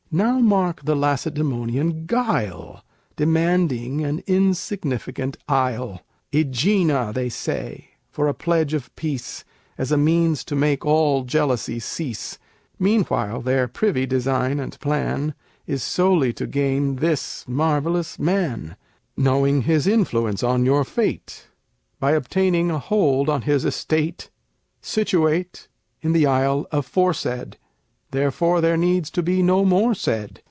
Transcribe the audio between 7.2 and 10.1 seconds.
say, "for a pledge of peace, As a